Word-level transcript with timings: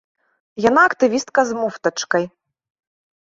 Яна 0.69 0.81
актывістка 0.89 1.39
з 1.49 1.57
муфтачкай. 1.59 2.25